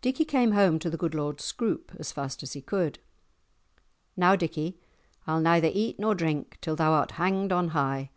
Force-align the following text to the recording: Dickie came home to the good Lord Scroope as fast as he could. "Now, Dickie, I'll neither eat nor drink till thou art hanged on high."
Dickie 0.00 0.24
came 0.24 0.50
home 0.50 0.80
to 0.80 0.90
the 0.90 0.96
good 0.96 1.14
Lord 1.14 1.40
Scroope 1.40 1.92
as 1.96 2.10
fast 2.10 2.42
as 2.42 2.54
he 2.54 2.60
could. 2.60 2.98
"Now, 4.16 4.34
Dickie, 4.34 4.80
I'll 5.28 5.38
neither 5.40 5.70
eat 5.72 5.96
nor 5.96 6.16
drink 6.16 6.58
till 6.60 6.74
thou 6.74 6.90
art 6.90 7.12
hanged 7.12 7.52
on 7.52 7.68
high." 7.68 8.10